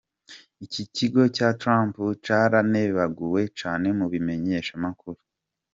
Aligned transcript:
Ikigo 0.65 1.21
ca 1.35 1.49
Trump 1.61 1.93
caranebaguwe 2.25 3.41
cane 3.59 3.89
mu 3.99 4.05
bimenyeshamakuru. 4.13 5.19